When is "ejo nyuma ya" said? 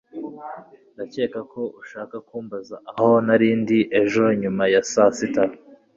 4.01-4.81